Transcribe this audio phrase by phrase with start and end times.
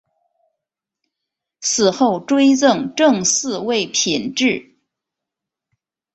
[1.61, 4.71] 死后追赠正四位品秩。